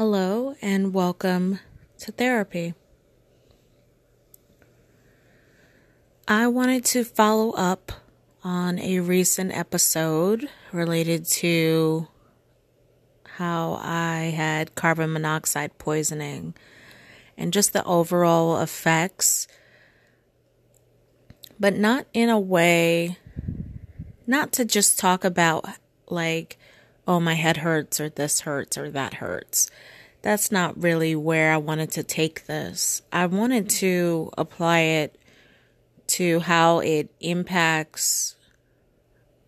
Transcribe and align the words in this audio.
Hello, 0.00 0.54
and 0.62 0.94
welcome 0.94 1.60
to 1.98 2.10
therapy. 2.10 2.72
I 6.26 6.46
wanted 6.46 6.86
to 6.86 7.04
follow 7.04 7.50
up 7.50 7.92
on 8.42 8.78
a 8.78 9.00
recent 9.00 9.54
episode 9.54 10.48
related 10.72 11.26
to 11.26 12.08
how 13.36 13.78
I 13.82 14.32
had 14.34 14.74
carbon 14.74 15.12
monoxide 15.12 15.76
poisoning 15.76 16.54
and 17.36 17.52
just 17.52 17.74
the 17.74 17.84
overall 17.84 18.62
effects, 18.62 19.46
but 21.58 21.76
not 21.76 22.06
in 22.14 22.30
a 22.30 22.40
way, 22.40 23.18
not 24.26 24.50
to 24.52 24.64
just 24.64 24.98
talk 24.98 25.24
about 25.24 25.66
like 26.08 26.56
oh, 27.10 27.18
my 27.18 27.34
head 27.34 27.56
hurts 27.56 27.98
or 28.00 28.08
this 28.08 28.42
hurts 28.42 28.78
or 28.78 28.88
that 28.88 29.14
hurts. 29.14 29.68
That's 30.22 30.52
not 30.52 30.80
really 30.80 31.16
where 31.16 31.52
I 31.52 31.56
wanted 31.56 31.90
to 31.92 32.04
take 32.04 32.46
this. 32.46 33.02
I 33.12 33.26
wanted 33.26 33.68
to 33.70 34.30
apply 34.38 34.78
it 34.78 35.18
to 36.06 36.38
how 36.38 36.78
it 36.78 37.12
impacts 37.18 38.36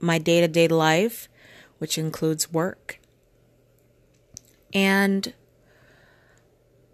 my 0.01 0.19
day 0.19 0.41
to 0.41 0.49
day 0.49 0.67
life, 0.67 1.29
which 1.79 1.99
includes 1.99 2.53
work. 2.53 2.99
And 4.75 5.33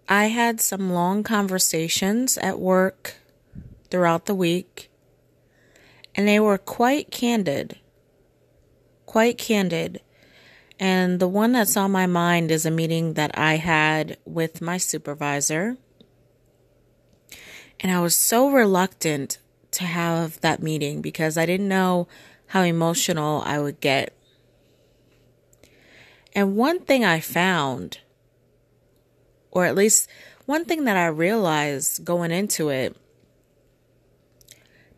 I 0.07 0.25
had 0.25 0.61
some 0.61 0.93
long 0.93 1.23
conversations 1.23 2.37
at 2.37 2.59
work 2.59 3.15
throughout 3.89 4.27
the 4.27 4.35
week, 4.35 4.91
and 6.13 6.27
they 6.27 6.39
were 6.39 6.59
quite 6.59 7.09
candid. 7.09 7.79
Quite 9.07 9.39
candid 9.39 10.01
and 10.79 11.19
the 11.19 11.27
one 11.27 11.51
that's 11.51 11.75
on 11.75 11.91
my 11.91 12.05
mind 12.05 12.51
is 12.51 12.65
a 12.65 12.71
meeting 12.71 13.15
that 13.15 13.37
I 13.37 13.57
had 13.57 14.17
with 14.25 14.61
my 14.61 14.77
supervisor. 14.77 15.75
And 17.81 17.91
I 17.91 17.99
was 17.99 18.15
so 18.15 18.49
reluctant 18.49 19.39
to 19.71 19.83
have 19.83 20.39
that 20.39 20.63
meeting 20.63 21.01
because 21.01 21.37
I 21.37 21.45
didn't 21.45 21.67
know 21.67 22.07
how 22.47 22.61
emotional 22.61 23.43
I 23.45 23.59
would 23.59 23.81
get. 23.81 24.15
And 26.33 26.55
one 26.55 26.79
thing 26.79 27.03
I 27.03 27.19
found, 27.19 27.99
or 29.51 29.65
at 29.65 29.75
least 29.75 30.09
one 30.45 30.63
thing 30.63 30.85
that 30.85 30.95
I 30.95 31.07
realized 31.07 32.05
going 32.05 32.31
into 32.31 32.69
it, 32.69 32.95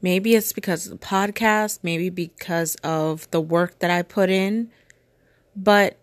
maybe 0.02 0.36
it's 0.36 0.54
because 0.54 0.86
of 0.86 1.00
the 1.00 1.06
podcast, 1.06 1.80
maybe 1.82 2.10
because 2.10 2.76
of 2.84 3.30
the 3.32 3.42
work 3.42 3.80
that 3.80 3.90
I 3.90 4.04
put 4.04 4.30
in 4.30 4.70
but 5.56 5.98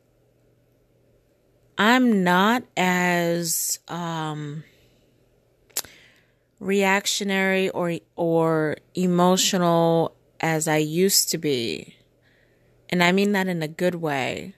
I'm 1.76 2.24
not 2.24 2.64
as 2.76 3.78
um, 3.86 4.64
reactionary 6.58 7.68
or 7.70 7.98
or 8.16 8.76
emotional 8.94 10.16
as 10.40 10.66
I 10.66 10.78
used 10.78 11.30
to 11.30 11.38
be. 11.38 11.96
And 12.90 13.02
I 13.02 13.12
mean 13.12 13.32
that 13.32 13.48
in 13.48 13.62
a 13.62 13.68
good 13.68 13.96
way. 13.96 14.54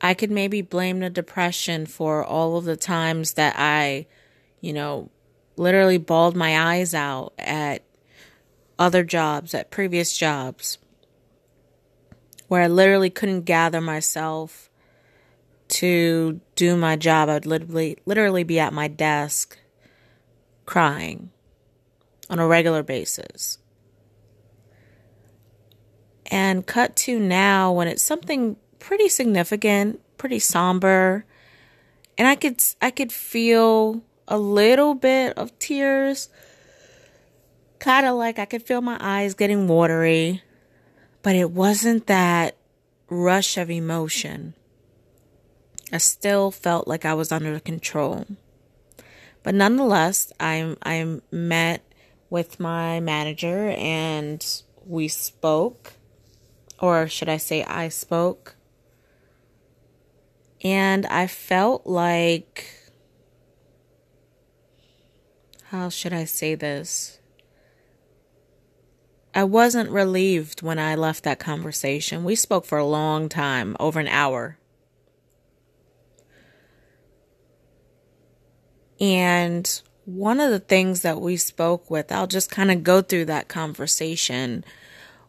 I 0.00 0.14
could 0.14 0.30
maybe 0.30 0.60
blame 0.60 1.00
the 1.00 1.10
depression 1.10 1.86
for 1.86 2.24
all 2.24 2.56
of 2.56 2.64
the 2.64 2.76
times 2.76 3.34
that 3.34 3.54
I, 3.56 4.06
you 4.60 4.72
know, 4.72 5.10
literally 5.56 5.98
bawled 5.98 6.36
my 6.36 6.74
eyes 6.74 6.94
out 6.94 7.32
at 7.38 7.84
other 8.78 9.02
jobs, 9.02 9.54
at 9.54 9.70
previous 9.70 10.16
jobs 10.16 10.78
where 12.48 12.62
I 12.62 12.66
literally 12.66 13.10
couldn't 13.10 13.42
gather 13.42 13.80
myself 13.80 14.70
to 15.68 16.40
do 16.56 16.76
my 16.76 16.96
job. 16.96 17.28
I 17.28 17.34
would 17.34 17.46
literally 17.46 17.98
literally 18.06 18.44
be 18.44 18.58
at 18.58 18.72
my 18.72 18.88
desk 18.88 19.58
crying 20.66 21.30
on 22.30 22.38
a 22.38 22.46
regular 22.46 22.82
basis. 22.82 23.58
And 26.30 26.66
cut 26.66 26.96
to 26.96 27.18
now 27.18 27.72
when 27.72 27.88
it's 27.88 28.02
something 28.02 28.56
pretty 28.78 29.08
significant, 29.08 30.00
pretty 30.16 30.38
somber, 30.38 31.26
and 32.16 32.28
I 32.28 32.34
could 32.34 32.62
I 32.80 32.90
could 32.90 33.12
feel 33.12 34.02
a 34.28 34.38
little 34.38 34.94
bit 34.94 35.36
of 35.36 35.58
tears. 35.58 36.28
Kind 37.78 38.06
of 38.06 38.16
like 38.16 38.38
I 38.38 38.46
could 38.46 38.62
feel 38.62 38.80
my 38.80 38.96
eyes 39.00 39.34
getting 39.34 39.68
watery 39.68 40.42
but 41.24 41.34
it 41.34 41.50
wasn't 41.50 42.06
that 42.06 42.54
rush 43.08 43.56
of 43.56 43.70
emotion. 43.70 44.52
I 45.90 45.96
still 45.96 46.50
felt 46.50 46.86
like 46.86 47.06
I 47.06 47.14
was 47.14 47.32
under 47.32 47.58
control. 47.58 48.26
But 49.42 49.54
nonetheless, 49.54 50.32
I 50.38 50.76
I 50.82 51.20
met 51.30 51.82
with 52.28 52.60
my 52.60 53.00
manager 53.00 53.70
and 53.70 54.44
we 54.86 55.08
spoke 55.08 55.94
or 56.78 57.08
should 57.08 57.30
I 57.30 57.38
say 57.38 57.64
I 57.64 57.88
spoke. 57.88 58.56
And 60.62 61.06
I 61.06 61.26
felt 61.26 61.86
like 61.86 62.66
how 65.68 65.88
should 65.88 66.12
I 66.12 66.24
say 66.24 66.54
this? 66.54 67.18
I 69.34 69.42
wasn't 69.42 69.90
relieved 69.90 70.62
when 70.62 70.78
I 70.78 70.94
left 70.94 71.24
that 71.24 71.40
conversation. 71.40 72.22
We 72.22 72.36
spoke 72.36 72.64
for 72.64 72.78
a 72.78 72.86
long 72.86 73.28
time, 73.28 73.76
over 73.80 73.98
an 73.98 74.06
hour. 74.06 74.58
And 79.00 79.82
one 80.04 80.38
of 80.38 80.52
the 80.52 80.60
things 80.60 81.02
that 81.02 81.20
we 81.20 81.36
spoke 81.36 81.90
with, 81.90 82.12
I'll 82.12 82.28
just 82.28 82.48
kind 82.48 82.70
of 82.70 82.84
go 82.84 83.02
through 83.02 83.24
that 83.24 83.48
conversation. 83.48 84.64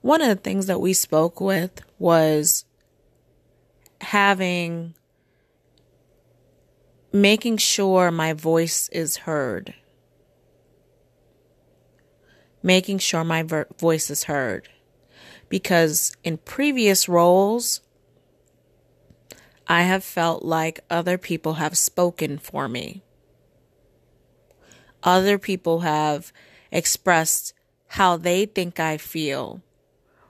One 0.01 0.21
of 0.21 0.27
the 0.27 0.35
things 0.35 0.67
that 0.67 0.79
we 0.79 0.93
spoke 0.93 1.41
with 1.41 1.81
was 1.97 2.65
having, 4.01 4.93
making 7.11 7.57
sure 7.57 8.11
my 8.11 8.33
voice 8.33 8.87
is 8.89 9.17
heard 9.17 9.73
making 12.65 12.97
sure 12.97 13.23
my 13.23 13.43
voice 13.77 14.09
is 14.09 14.23
heard. 14.23 14.67
Because 15.49 16.17
in 16.23 16.37
previous 16.37 17.07
roles, 17.07 17.81
I 19.67 19.83
have 19.83 20.03
felt 20.03 20.43
like 20.43 20.79
other 20.89 21.19
people 21.19 21.53
have 21.53 21.77
spoken 21.77 22.39
for 22.39 22.67
me. 22.67 23.03
Other 25.03 25.37
people 25.37 25.81
have 25.81 26.33
expressed 26.71 27.53
how 27.89 28.17
they 28.17 28.47
think 28.47 28.79
I 28.79 28.97
feel 28.97 29.61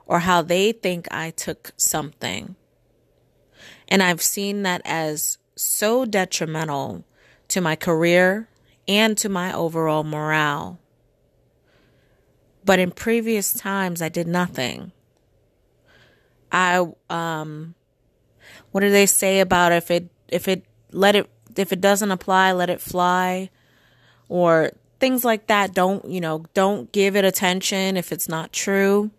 or 0.04 0.18
how 0.20 0.42
they 0.42 0.72
think 0.72 1.08
I 1.10 1.30
took 1.30 1.72
something. 1.78 2.54
And 3.88 4.02
I've 4.02 4.20
seen 4.20 4.62
that 4.64 4.82
as 4.84 5.38
so 5.54 6.04
detrimental 6.04 7.06
to 7.48 7.62
my 7.62 7.76
career 7.76 8.50
and 8.86 9.16
to 9.16 9.30
my 9.30 9.54
overall 9.54 10.04
morale. 10.04 10.78
But 12.66 12.80
in 12.80 12.90
previous 12.90 13.52
times, 13.52 14.02
I 14.02 14.08
did 14.08 14.26
nothing. 14.26 14.90
I, 16.50 16.84
um, 17.08 17.76
what 18.72 18.80
do 18.80 18.90
they 18.90 19.06
say 19.06 19.38
about 19.38 19.70
if 19.70 19.90
it, 19.90 20.10
if 20.28 20.48
it, 20.48 20.64
let 20.90 21.14
it, 21.14 21.30
if 21.56 21.72
it 21.72 21.80
doesn't 21.80 22.10
apply, 22.10 22.52
let 22.52 22.68
it 22.68 22.80
fly? 22.80 23.50
Or 24.28 24.72
things 24.98 25.24
like 25.24 25.46
that. 25.46 25.74
Don't, 25.74 26.10
you 26.10 26.20
know, 26.20 26.44
don't 26.54 26.90
give 26.90 27.14
it 27.14 27.24
attention 27.24 27.96
if 27.96 28.10
it's 28.10 28.28
not 28.28 28.52
true. 28.52 29.12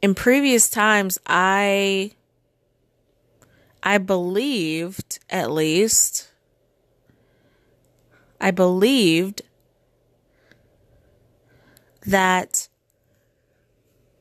In 0.00 0.14
previous 0.14 0.70
times, 0.70 1.18
I, 1.26 2.12
I 3.82 3.98
believed, 3.98 5.18
at 5.28 5.50
least, 5.50 6.30
I 8.40 8.52
believed 8.52 9.42
that 12.06 12.68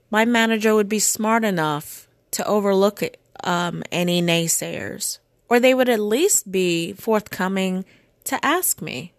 my 0.10 0.26
manager 0.26 0.74
would 0.74 0.90
be 0.90 1.00
smart 1.00 1.44
enough 1.44 2.08
to 2.32 2.46
overlook 2.46 3.04
um, 3.44 3.84
any 3.92 4.22
naysayers, 4.22 5.20
or 5.50 5.60
they 5.60 5.74
would 5.74 5.90
at 5.90 6.00
least 6.00 6.52
be 6.52 6.94
forthcoming 6.94 7.86
to 8.26 8.44
ask 8.46 8.82
me. 8.82 9.14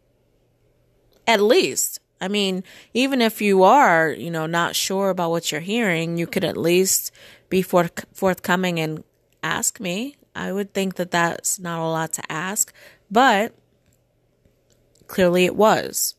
At 1.27 1.41
least. 1.41 2.01
I 2.21 2.29
mean, 2.29 2.65
even 2.95 3.23
if 3.23 3.41
you 3.41 3.63
are, 3.63 4.11
you 4.11 4.31
know, 4.31 4.47
not 4.47 4.75
sure 4.75 5.11
about 5.11 5.31
what 5.31 5.53
you're 5.53 5.61
hearing, 5.61 6.19
you 6.19 6.27
could 6.27 6.45
at 6.45 6.57
least 6.57 7.13
be 7.49 7.63
forth- 7.63 8.07
forthcoming 8.13 8.81
and 8.81 9.05
ask 9.43 9.79
me. 9.79 10.17
I 10.35 10.53
would 10.53 10.73
think 10.73 10.97
that 10.97 11.11
that's 11.11 11.59
not 11.59 11.81
a 11.81 11.91
lot 11.91 12.13
to 12.15 12.33
ask, 12.33 12.73
but 13.11 13.55
clearly 15.07 15.45
it 15.45 15.57
was. 15.57 16.15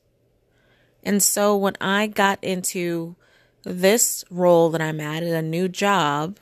And 1.03 1.23
so 1.23 1.55
when 1.55 1.75
I 1.79 2.07
got 2.07 2.43
into 2.43 3.15
this 3.63 4.23
role 4.29 4.69
that 4.71 4.81
I'm 4.81 4.99
at, 4.99 5.23
in 5.23 5.33
a 5.33 5.41
new 5.41 5.67
job, 5.67 6.37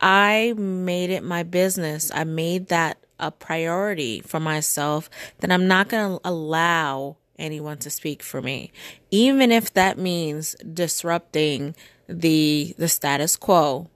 I 0.00 0.54
made 0.56 1.10
it 1.10 1.22
my 1.22 1.42
business. 1.42 2.10
I 2.14 2.24
made 2.24 2.68
that 2.68 2.98
a 3.18 3.30
priority 3.30 4.20
for 4.20 4.40
myself 4.40 5.10
that 5.40 5.52
I'm 5.52 5.68
not 5.68 5.88
going 5.88 6.18
to 6.18 6.28
allow 6.28 7.18
anyone 7.38 7.78
to 7.78 7.90
speak 7.90 8.22
for 8.22 8.40
me, 8.40 8.72
even 9.10 9.52
if 9.52 9.72
that 9.74 9.98
means 9.98 10.54
disrupting 10.56 11.74
the 12.08 12.74
the 12.78 12.88
status 12.88 13.36
quo. 13.36 13.88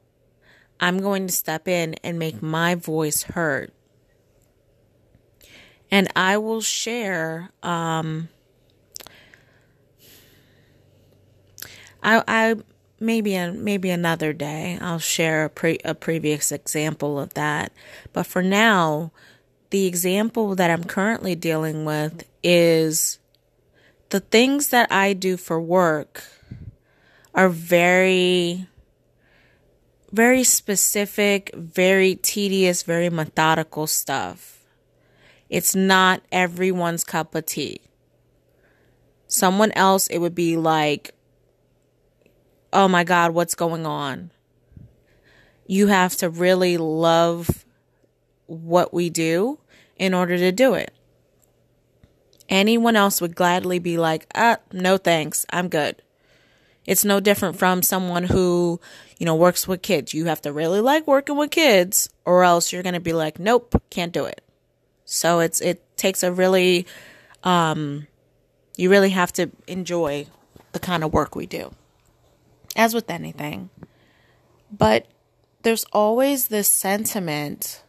I'm 0.78 1.00
going 1.00 1.26
to 1.26 1.32
step 1.32 1.68
in 1.68 1.94
and 2.04 2.18
make 2.18 2.42
my 2.42 2.74
voice 2.74 3.22
heard. 3.22 3.72
And 5.90 6.08
I 6.14 6.36
will 6.36 6.60
share 6.60 7.50
um 7.62 8.28
I 12.04 12.22
I 12.28 12.56
maybe 13.00 13.36
maybe 13.52 13.90
another 13.90 14.32
day 14.32 14.78
I'll 14.80 14.98
share 14.98 15.46
a, 15.46 15.50
pre, 15.50 15.78
a 15.84 15.94
previous 15.94 16.52
example 16.52 17.18
of 17.18 17.34
that. 17.34 17.72
But 18.12 18.26
for 18.26 18.42
now, 18.42 19.10
the 19.70 19.86
example 19.86 20.54
that 20.54 20.70
I'm 20.70 20.84
currently 20.84 21.34
dealing 21.34 21.84
with 21.84 22.24
is 22.42 23.18
the 24.10 24.20
things 24.20 24.68
that 24.68 24.92
I 24.92 25.14
do 25.14 25.36
for 25.36 25.60
work 25.60 26.22
are 27.34 27.48
very 27.48 28.68
very 30.12 30.44
specific, 30.44 31.50
very 31.56 32.14
tedious, 32.14 32.84
very 32.84 33.10
methodical 33.10 33.88
stuff. 33.88 34.60
It's 35.50 35.74
not 35.74 36.22
everyone's 36.30 37.02
cup 37.02 37.34
of 37.34 37.46
tea. 37.46 37.80
Someone 39.26 39.72
else, 39.72 40.06
it 40.06 40.18
would 40.18 40.34
be 40.34 40.56
like, 40.56 41.13
oh 42.74 42.88
my 42.88 43.04
God, 43.04 43.30
what's 43.30 43.54
going 43.54 43.86
on? 43.86 44.30
You 45.66 45.86
have 45.86 46.16
to 46.16 46.28
really 46.28 46.76
love 46.76 47.64
what 48.46 48.92
we 48.92 49.08
do 49.08 49.58
in 49.96 50.12
order 50.12 50.36
to 50.36 50.52
do 50.52 50.74
it. 50.74 50.92
Anyone 52.48 52.96
else 52.96 53.22
would 53.22 53.36
gladly 53.36 53.78
be 53.78 53.96
like, 53.96 54.26
ah, 54.34 54.58
no 54.72 54.98
thanks, 54.98 55.46
I'm 55.50 55.68
good. 55.68 56.02
It's 56.84 57.04
no 57.04 57.20
different 57.20 57.56
from 57.56 57.82
someone 57.82 58.24
who, 58.24 58.78
you 59.16 59.24
know, 59.24 59.36
works 59.36 59.66
with 59.66 59.80
kids. 59.80 60.12
You 60.12 60.26
have 60.26 60.42
to 60.42 60.52
really 60.52 60.80
like 60.80 61.06
working 61.06 61.36
with 61.36 61.50
kids 61.50 62.10
or 62.26 62.44
else 62.44 62.72
you're 62.72 62.82
going 62.82 62.94
to 62.94 63.00
be 63.00 63.14
like, 63.14 63.38
nope, 63.38 63.80
can't 63.88 64.12
do 64.12 64.26
it. 64.26 64.42
So 65.06 65.40
it's, 65.40 65.62
it 65.62 65.96
takes 65.96 66.22
a 66.22 66.30
really, 66.30 66.86
um, 67.42 68.06
you 68.76 68.90
really 68.90 69.10
have 69.10 69.32
to 69.34 69.50
enjoy 69.66 70.26
the 70.72 70.78
kind 70.78 71.04
of 71.04 71.12
work 71.14 71.34
we 71.34 71.46
do 71.46 71.74
as 72.76 72.94
with 72.94 73.10
anything. 73.10 73.70
But 74.70 75.06
there's 75.62 75.84
always 75.92 76.48
this 76.48 76.68
sentiment, 76.68 77.82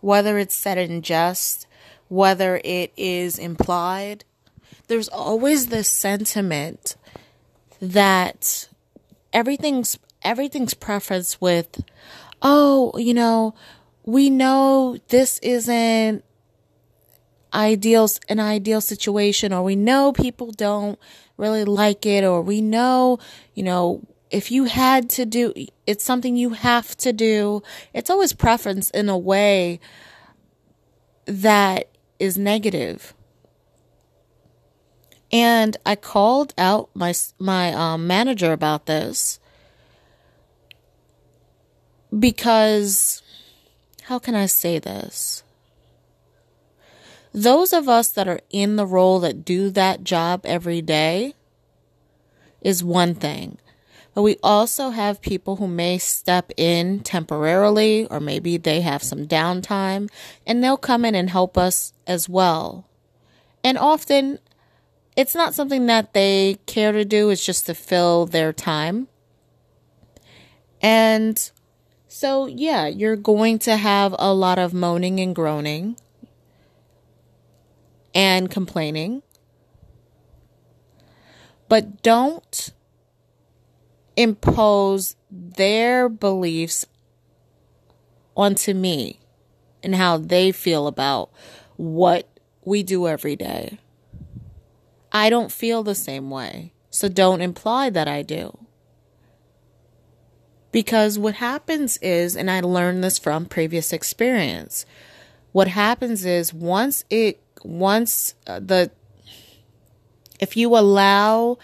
whether 0.00 0.38
it's 0.38 0.54
said 0.54 0.78
in 0.78 1.02
jest, 1.02 1.66
whether 2.08 2.60
it 2.64 2.92
is 2.96 3.38
implied, 3.38 4.24
there's 4.88 5.08
always 5.08 5.66
this 5.66 5.88
sentiment 5.88 6.96
that 7.80 8.68
everything's 9.32 9.98
everything's 10.22 10.74
prefaced 10.74 11.40
with, 11.40 11.84
oh, 12.42 12.92
you 12.96 13.14
know, 13.14 13.54
we 14.04 14.30
know 14.30 14.98
this 15.08 15.38
isn't 15.40 16.24
ideal 17.52 18.08
an 18.28 18.40
ideal 18.40 18.80
situation 18.80 19.52
or 19.52 19.62
we 19.62 19.76
know 19.76 20.12
people 20.12 20.50
don't 20.52 20.98
really 21.36 21.64
like 21.64 22.04
it 22.04 22.22
or 22.22 22.42
we 22.42 22.60
know 22.60 23.18
you 23.54 23.62
know 23.62 24.02
if 24.30 24.50
you 24.50 24.64
had 24.64 25.08
to 25.10 25.24
do 25.24 25.52
it's 25.88 26.04
something 26.04 26.36
you 26.36 26.50
have 26.50 26.94
to 26.98 27.14
do. 27.14 27.62
It's 27.94 28.10
always 28.10 28.34
preference 28.34 28.90
in 28.90 29.08
a 29.08 29.16
way 29.16 29.80
that 31.24 31.88
is 32.18 32.36
negative. 32.36 33.14
And 35.32 35.76
i 35.86 35.96
called 35.96 36.52
out 36.58 36.90
my 36.94 37.14
my 37.38 37.72
um, 37.72 38.06
manager 38.06 38.52
about 38.52 38.84
this 38.84 39.40
because 42.18 43.22
how 44.04 44.18
can 44.18 44.34
i 44.34 44.44
say 44.44 44.78
this? 44.78 45.42
Those 47.32 47.72
of 47.72 47.88
us 47.88 48.08
that 48.08 48.28
are 48.28 48.40
in 48.50 48.76
the 48.76 48.86
role 48.86 49.20
that 49.20 49.44
do 49.44 49.70
that 49.70 50.04
job 50.04 50.42
every 50.44 50.82
day 50.82 51.34
is 52.60 52.84
one 52.84 53.14
thing 53.14 53.58
but 54.18 54.24
we 54.24 54.36
also 54.42 54.90
have 54.90 55.22
people 55.22 55.54
who 55.54 55.68
may 55.68 55.96
step 55.96 56.50
in 56.56 56.98
temporarily, 57.04 58.04
or 58.06 58.18
maybe 58.18 58.56
they 58.56 58.80
have 58.80 59.00
some 59.00 59.28
downtime, 59.28 60.10
and 60.44 60.60
they'll 60.60 60.76
come 60.76 61.04
in 61.04 61.14
and 61.14 61.30
help 61.30 61.56
us 61.56 61.92
as 62.04 62.28
well. 62.28 62.88
And 63.62 63.78
often, 63.78 64.40
it's 65.16 65.36
not 65.36 65.54
something 65.54 65.86
that 65.86 66.14
they 66.14 66.58
care 66.66 66.90
to 66.90 67.04
do, 67.04 67.30
it's 67.30 67.46
just 67.46 67.66
to 67.66 67.74
fill 67.74 68.26
their 68.26 68.52
time. 68.52 69.06
And 70.82 71.38
so, 72.08 72.46
yeah, 72.46 72.88
you're 72.88 73.14
going 73.14 73.60
to 73.60 73.76
have 73.76 74.16
a 74.18 74.34
lot 74.34 74.58
of 74.58 74.74
moaning 74.74 75.20
and 75.20 75.32
groaning 75.32 75.96
and 78.12 78.50
complaining. 78.50 79.22
But 81.68 82.02
don't 82.02 82.72
impose 84.18 85.14
their 85.30 86.08
beliefs 86.08 86.84
onto 88.36 88.74
me 88.74 89.20
and 89.80 89.94
how 89.94 90.18
they 90.18 90.50
feel 90.50 90.88
about 90.88 91.30
what 91.76 92.28
we 92.64 92.82
do 92.82 93.06
every 93.06 93.36
day. 93.36 93.78
I 95.12 95.30
don't 95.30 95.52
feel 95.52 95.84
the 95.84 95.94
same 95.94 96.30
way, 96.30 96.72
so 96.90 97.08
don't 97.08 97.40
imply 97.40 97.90
that 97.90 98.08
I 98.08 98.22
do. 98.22 98.58
Because 100.72 101.16
what 101.16 101.34
happens 101.34 101.96
is, 101.98 102.36
and 102.36 102.50
I 102.50 102.60
learned 102.60 103.04
this 103.04 103.20
from 103.20 103.46
previous 103.46 103.92
experience, 103.92 104.84
what 105.52 105.68
happens 105.68 106.24
is 106.24 106.52
once 106.52 107.04
it, 107.08 107.40
once 107.62 108.34
uh, 108.48 108.58
the, 108.58 108.90
if 110.40 110.56
you 110.56 110.76
allow 110.76 111.58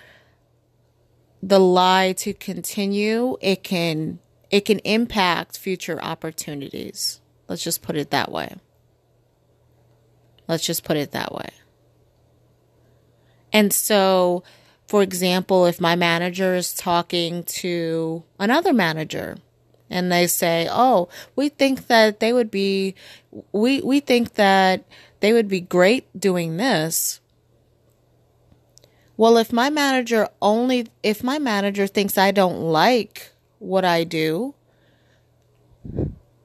the 1.49 1.61
lie 1.61 2.13
to 2.13 2.33
continue, 2.33 3.37
it 3.41 3.63
can 3.63 4.19
it 4.51 4.65
can 4.65 4.79
impact 4.81 5.59
future 5.59 6.03
opportunities. 6.03 7.21
Let's 7.49 7.63
just 7.63 7.83
put 7.83 7.97
it 7.97 8.11
that 8.11 8.31
way. 8.31 8.55
Let's 10.49 10.65
just 10.65 10.85
put 10.85 10.97
it 10.97 11.11
that 11.13 11.35
way. 11.35 11.49
And 13.53 13.73
so, 13.73 14.43
for 14.87 15.03
example, 15.03 15.67
if 15.67 15.81
my 15.81 15.97
manager 15.97 16.55
is 16.55 16.73
talking 16.73 17.45
to 17.45 18.23
another 18.39 18.73
manager 18.73 19.37
and 19.91 20.11
they 20.11 20.27
say, 20.27 20.67
"Oh, 20.71 21.09
we 21.37 21.51
think 21.51 21.89
that 21.89 22.21
they 22.21 22.33
would 22.33 22.51
be 22.51 22.95
we 23.53 23.83
we 23.83 24.01
think 24.01 24.35
that 24.35 24.85
they 25.21 25.33
would 25.33 25.49
be 25.49 25.61
great 25.61 26.07
doing 26.19 26.57
this." 26.57 27.21
Well, 29.17 29.37
if 29.37 29.53
my 29.53 29.71
manager 29.71 30.29
only, 30.43 30.89
if 31.03 31.23
my 31.23 31.39
manager 31.39 31.87
thinks 31.87 32.19
I 32.19 32.31
don't 32.33 32.61
like 32.61 33.33
what 33.59 33.85
I 33.85 34.05
do, 34.05 34.55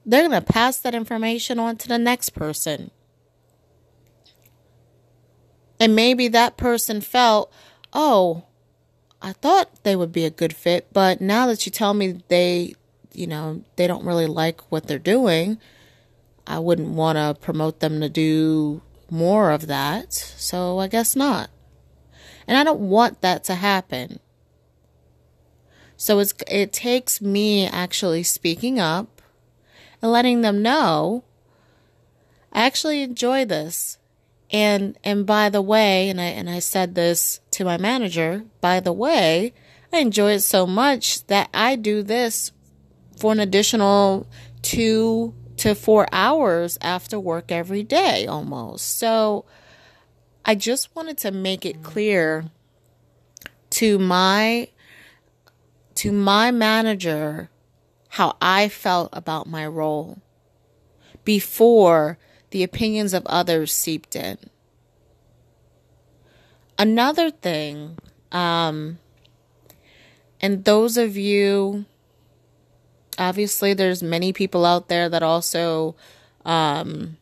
they're 0.06 0.28
going 0.28 0.30
to 0.30 0.40
pass 0.40 0.78
that 0.78 0.94
information 0.94 1.58
on 1.58 1.76
to 1.78 1.88
the 1.88 1.98
next 1.98 2.30
person. 2.30 2.90
And 5.80 5.96
maybe 5.96 6.28
that 6.28 6.56
person 6.56 7.00
felt, 7.00 7.52
oh, 7.92 8.44
I 9.22 9.32
thought 9.32 9.82
they 9.82 9.96
would 9.96 10.12
be 10.12 10.24
a 10.24 10.30
good 10.30 10.54
fit, 10.54 10.88
but 10.92 11.20
now 11.20 11.46
that 11.46 11.66
you 11.66 11.72
tell 11.72 11.94
me 11.94 12.20
they, 12.28 12.74
you 13.12 13.26
know, 13.26 13.62
they 13.76 13.86
don't 13.86 14.04
really 14.04 14.26
like 14.26 14.60
what 14.70 14.86
they're 14.86 14.98
doing, 14.98 15.58
I 16.46 16.58
wouldn't 16.58 16.90
want 16.90 17.16
to 17.16 17.40
promote 17.40 17.80
them 17.80 18.00
to 18.00 18.08
do 18.08 18.82
more 19.10 19.50
of 19.50 19.66
that. 19.66 20.12
So 20.12 20.78
I 20.78 20.88
guess 20.88 21.16
not. 21.16 21.50
And 22.46 22.56
I 22.56 22.64
don't 22.64 22.80
want 22.80 23.20
that 23.20 23.44
to 23.44 23.54
happen. 23.54 24.20
So 25.96 26.18
it's, 26.18 26.34
it 26.50 26.72
takes 26.72 27.20
me 27.20 27.66
actually 27.66 28.22
speaking 28.22 28.80
up 28.80 29.20
and 30.00 30.10
letting 30.10 30.40
them 30.40 30.62
know 30.62 31.24
I 32.52 32.66
actually 32.66 33.02
enjoy 33.02 33.44
this. 33.44 33.98
And 34.52 34.98
and 35.04 35.24
by 35.24 35.48
the 35.48 35.62
way, 35.62 36.08
and 36.08 36.20
I 36.20 36.24
and 36.24 36.50
I 36.50 36.58
said 36.58 36.94
this 36.94 37.40
to 37.52 37.64
my 37.64 37.78
manager, 37.78 38.44
by 38.60 38.80
the 38.80 38.92
way, 38.92 39.54
I 39.92 39.98
enjoy 39.98 40.32
it 40.32 40.40
so 40.40 40.66
much 40.66 41.24
that 41.26 41.48
I 41.54 41.76
do 41.76 42.02
this 42.02 42.50
for 43.16 43.32
an 43.32 43.40
additional 43.40 44.26
2 44.62 45.34
to 45.58 45.74
4 45.74 46.08
hours 46.10 46.78
after 46.80 47.20
work 47.20 47.52
every 47.52 47.82
day 47.82 48.26
almost. 48.26 48.98
So 48.98 49.44
I 50.44 50.54
just 50.54 50.94
wanted 50.96 51.18
to 51.18 51.30
make 51.30 51.64
it 51.64 51.82
clear 51.82 52.46
to 53.70 53.98
my 53.98 54.68
to 55.96 56.12
my 56.12 56.50
manager 56.50 57.50
how 58.08 58.36
I 58.40 58.68
felt 58.68 59.10
about 59.12 59.46
my 59.46 59.66
role 59.66 60.18
before 61.24 62.18
the 62.50 62.62
opinions 62.62 63.14
of 63.14 63.26
others 63.26 63.72
seeped 63.72 64.16
in. 64.16 64.38
Another 66.78 67.30
thing, 67.30 67.98
um, 68.32 68.98
and 70.40 70.64
those 70.64 70.96
of 70.96 71.16
you, 71.16 71.84
obviously, 73.18 73.74
there's 73.74 74.02
many 74.02 74.32
people 74.32 74.64
out 74.64 74.88
there 74.88 75.08
that 75.08 75.22
also, 75.22 75.94
um, 76.44 77.18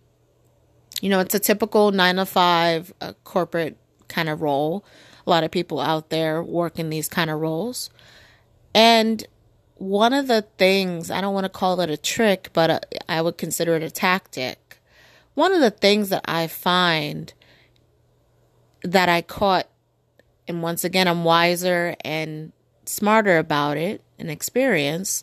you 1.00 1.08
know, 1.08 1.20
it's 1.20 1.34
a 1.34 1.38
typical 1.38 1.92
nine 1.92 2.16
to 2.16 2.26
five 2.26 2.92
uh, 3.00 3.12
corporate 3.24 3.76
kind 4.08 4.28
of 4.28 4.42
role. 4.42 4.84
A 5.26 5.30
lot 5.30 5.44
of 5.44 5.50
people 5.50 5.80
out 5.80 6.10
there 6.10 6.42
work 6.42 6.78
in 6.78 6.90
these 6.90 7.08
kind 7.08 7.30
of 7.30 7.40
roles. 7.40 7.90
And 8.74 9.26
one 9.76 10.12
of 10.12 10.26
the 10.26 10.42
things, 10.58 11.10
I 11.10 11.20
don't 11.20 11.34
want 11.34 11.44
to 11.44 11.50
call 11.50 11.80
it 11.80 11.90
a 11.90 11.96
trick, 11.96 12.50
but 12.52 12.70
uh, 12.70 12.80
I 13.08 13.22
would 13.22 13.38
consider 13.38 13.76
it 13.76 13.82
a 13.82 13.90
tactic. 13.90 14.80
One 15.34 15.52
of 15.52 15.60
the 15.60 15.70
things 15.70 16.08
that 16.08 16.24
I 16.24 16.48
find 16.48 17.32
that 18.82 19.08
I 19.08 19.22
caught, 19.22 19.68
and 20.48 20.62
once 20.62 20.82
again, 20.82 21.06
I'm 21.06 21.24
wiser 21.24 21.94
and 22.04 22.52
smarter 22.86 23.38
about 23.38 23.76
it 23.76 24.02
and 24.18 24.30
experience. 24.30 25.22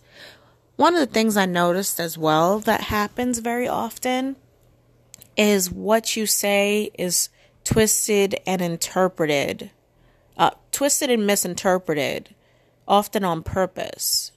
One 0.77 0.93
of 0.93 0.99
the 0.99 1.13
things 1.13 1.35
I 1.35 1.45
noticed 1.45 1.99
as 1.99 2.17
well 2.17 2.59
that 2.59 2.81
happens 2.81 3.39
very 3.39 3.67
often 3.67 4.37
is 5.37 5.71
what 5.71 6.15
you 6.15 6.25
say 6.25 6.91
is 6.97 7.29
twisted 7.63 8.35
and 8.45 8.61
interpreted, 8.61 9.71
uh, 10.37 10.51
twisted 10.71 11.09
and 11.09 11.25
misinterpreted, 11.25 12.33
often 12.87 13.23
on 13.23 13.43
purpose. 13.43 14.31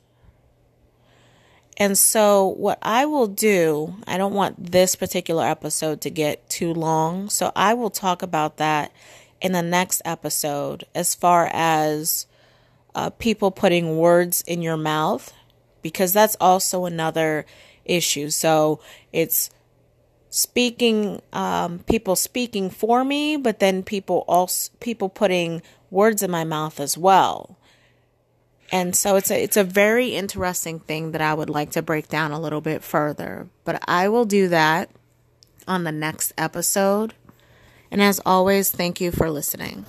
And 1.76 1.96
so, 1.96 2.44
what 2.44 2.78
I 2.82 3.06
will 3.06 3.28
do, 3.28 3.94
I 4.06 4.18
don't 4.18 4.34
want 4.34 4.72
this 4.72 4.96
particular 4.96 5.44
episode 5.46 6.00
to 6.00 6.10
get 6.10 6.48
too 6.50 6.74
long. 6.74 7.28
So, 7.28 7.52
I 7.54 7.74
will 7.74 7.90
talk 7.90 8.22
about 8.22 8.56
that 8.56 8.90
in 9.40 9.52
the 9.52 9.62
next 9.62 10.02
episode 10.04 10.84
as 10.92 11.14
far 11.14 11.48
as 11.52 12.26
uh, 12.96 13.10
people 13.10 13.52
putting 13.52 13.96
words 13.96 14.42
in 14.48 14.60
your 14.60 14.76
mouth, 14.76 15.32
because 15.80 16.12
that's 16.12 16.36
also 16.40 16.84
another 16.84 17.46
issue. 17.84 18.30
So, 18.30 18.80
it's 19.12 19.50
speaking, 20.30 21.22
um, 21.32 21.80
people 21.80 22.16
speaking 22.16 22.70
for 22.70 23.04
me, 23.04 23.36
but 23.36 23.58
then 23.60 23.82
people 23.82 24.24
also, 24.28 24.70
people 24.80 25.08
putting 25.08 25.62
words 25.90 26.22
in 26.22 26.30
my 26.30 26.44
mouth 26.44 26.80
as 26.80 26.98
well. 26.98 27.56
And 28.70 28.94
so 28.94 29.16
it's 29.16 29.30
a 29.30 29.42
it's 29.42 29.56
a 29.56 29.64
very 29.64 30.14
interesting 30.14 30.80
thing 30.80 31.12
that 31.12 31.22
I 31.22 31.32
would 31.32 31.48
like 31.48 31.70
to 31.70 31.82
break 31.82 32.08
down 32.08 32.32
a 32.32 32.40
little 32.40 32.60
bit 32.60 32.82
further. 32.82 33.48
But 33.64 33.82
I 33.88 34.08
will 34.08 34.26
do 34.26 34.48
that 34.48 34.90
on 35.66 35.84
the 35.84 35.92
next 35.92 36.32
episode. 36.36 37.14
And 37.90 38.02
as 38.02 38.20
always, 38.26 38.70
thank 38.70 39.00
you 39.00 39.10
for 39.10 39.30
listening. 39.30 39.86